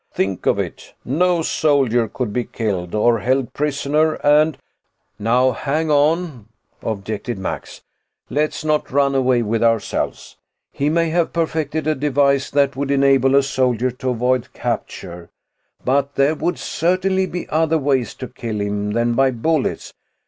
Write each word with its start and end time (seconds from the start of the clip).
Think 0.15 0.47
of 0.47 0.57
it! 0.57 0.95
No 1.05 1.43
soldier 1.43 2.07
could 2.07 2.33
be 2.33 2.45
killed 2.45 2.95
or 2.95 3.19
held 3.19 3.53
prisoner. 3.53 4.15
And" 4.25 4.57
"Now 5.29 5.51
hang 5.51 5.91
on," 5.91 6.47
objected 6.81 7.37
Max. 7.37 7.83
"Let's 8.27 8.65
not 8.65 8.89
run 8.89 9.13
away 9.13 9.43
with 9.43 9.61
ourselves. 9.61 10.37
He 10.71 10.89
may 10.89 11.11
have 11.11 11.33
perfected 11.33 11.85
a 11.85 11.93
device 11.93 12.49
that 12.49 12.75
would 12.75 12.89
enable 12.89 13.35
a 13.35 13.43
soldier 13.43 13.91
to 13.91 14.09
avoid 14.09 14.51
capture, 14.53 15.29
but 15.85 16.15
there 16.15 16.33
would 16.33 16.57
certainly 16.57 17.27
be 17.27 17.47
other 17.49 17.77
ways 17.77 18.15
to 18.15 18.27
kill 18.27 18.59
him 18.59 18.93
than 18.93 19.13
by 19.13 19.29
bullets. 19.29 19.93